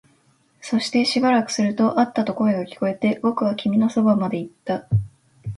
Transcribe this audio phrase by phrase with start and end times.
[0.61, 4.87] そしてしばらくすると、あったと声が聞こえて、僕は君のそばまで行った